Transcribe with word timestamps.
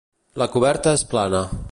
La 0.43 0.47
coberta 0.55 0.93
és 1.01 1.03
plana. 1.15 1.43